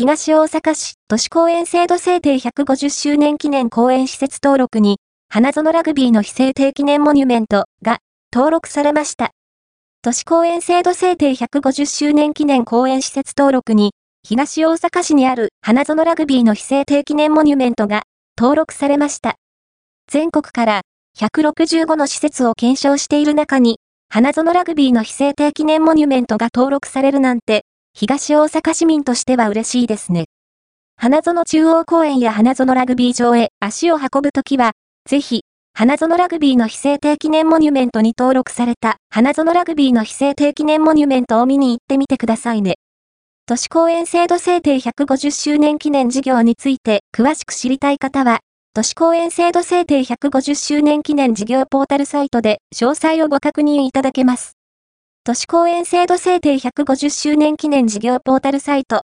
[0.00, 4.96] 東大阪市都市公園制度制定150周年記念公園施設登録に、
[5.28, 7.98] 花園ラグビーの非制定記念モニュメントが
[8.32, 9.32] 登録されました。
[10.00, 13.92] 都市公園制度制定150周年記念公園施設登録に、
[14.26, 18.04] 東大阪市にある花園ラグビーの非制定記念モニュメントが
[18.38, 19.34] 登録されました。
[20.10, 20.80] 全国から
[21.18, 23.78] 165の施設を検証している中に、
[24.08, 27.66] 花園ラグビーの非制定記念モニュメントが登録されるなんて、
[28.00, 30.24] 東大阪市民としては嬉しいですね。
[30.96, 34.72] 花園中央公園や花園ラグビー場へ足を運ぶときは、
[35.06, 35.42] ぜひ、
[35.74, 42.76] 花園ラグビーの非制定記念モニュメントに登録された花園ラグビーの非制定記念モニュメントを見に行ってみてくださいね。
[43.44, 48.40] 都市公園制度制定150周年記念事業について詳しく知りたい方は、
[48.72, 54.59] 都市公園制度制定150周年記念事業ポータルサイトで詳細をご確認いただけます。
[55.22, 58.96] 都市公園制度制定150周年記念事業ポータルサイト